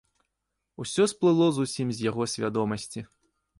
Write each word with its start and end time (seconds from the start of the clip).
Усё 0.83 1.03
сплыло 1.11 1.47
зусім 1.59 1.87
з 1.99 2.09
яго 2.09 2.29
свядомасці. 2.35 3.07